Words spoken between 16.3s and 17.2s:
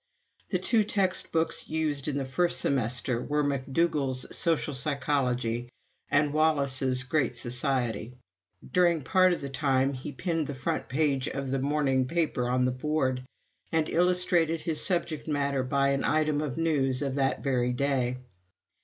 of news of